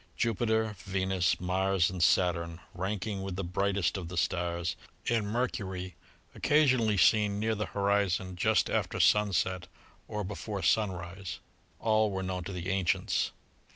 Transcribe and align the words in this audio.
Jupiter, 0.17 0.75
Venus, 0.79 1.39
Mars 1.39 1.91
and 1.91 2.01
Saturn, 2.03 2.59
ranking 2.73 3.21
with 3.21 3.35
the 3.35 3.43
brightest 3.43 3.97
of 3.97 4.07
the 4.07 4.17
stars, 4.17 4.75
and 5.07 5.27
Mercury, 5.27 5.93
occasionally 6.33 6.97
seen 6.97 7.39
near 7.39 7.53
the 7.53 7.67
horizon 7.67 8.35
just 8.35 8.67
after 8.67 8.99
sunset 8.99 9.67
or 10.07 10.23
before 10.23 10.63
sunrise, 10.63 11.39
all 11.79 12.09
were 12.09 12.23
known 12.23 12.43
to 12.45 12.51
the 12.51 12.69
ancients. 12.71 13.29